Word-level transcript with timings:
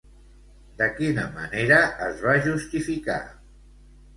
De 0.79 0.87
quina 0.99 1.25
manera 1.35 1.77
es 2.07 2.25
va 2.25 2.35
justificar? 2.49 3.23